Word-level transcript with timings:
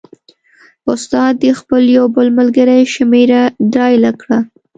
استاد 0.91 1.33
د 1.43 1.45
خپل 1.59 1.83
یو 1.97 2.05
بل 2.15 2.27
ملګري 2.39 2.79
شمېره 2.95 3.41
ډایله 3.75 4.11
کړه. 4.21 4.39